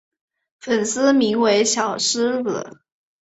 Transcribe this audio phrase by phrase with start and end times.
[0.59, 2.81] 粉丝名为小狮子。